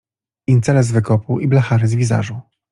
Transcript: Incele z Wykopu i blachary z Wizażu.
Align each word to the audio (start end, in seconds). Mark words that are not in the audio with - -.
Incele 0.47 0.83
z 0.83 0.91
Wykopu 0.91 1.39
i 1.39 1.47
blachary 1.47 1.87
z 1.87 1.95
Wizażu. 1.95 2.41